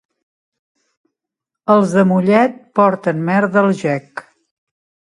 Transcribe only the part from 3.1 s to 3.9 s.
merda al